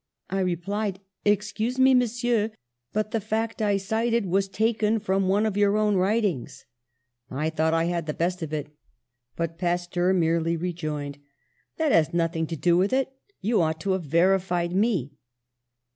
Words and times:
"I 0.31 0.39
replied, 0.39 0.99
'Excuse 1.25 1.77
me, 1.77 1.93
Monsieur, 1.93 2.49
but 2.91 3.11
the 3.11 3.21
fact 3.21 3.61
I 3.61 3.77
cited 3.77 4.25
was 4.25 4.47
taken 4.47 4.97
from 4.97 5.27
one 5.27 5.45
of 5.45 5.55
your 5.55 5.77
own 5.77 5.93
writings.' 5.95 6.65
I 7.29 7.51
thought 7.51 7.75
I 7.75 7.83
had 7.83 8.07
the 8.07 8.15
best 8.15 8.41
of 8.41 8.51
it, 8.51 8.75
but 9.35 9.59
Pasteur 9.59 10.11
merely 10.13 10.57
rejoined, 10.57 11.19
'That 11.77 11.91
has 11.91 12.15
nothing 12.15 12.47
to 12.47 12.55
do 12.55 12.75
with 12.77 12.93
it; 12.93 13.13
you 13.41 13.61
ought 13.61 13.79
to 13.81 13.91
have 13.91 14.01
verified 14.05 14.73
me.' 14.73 15.11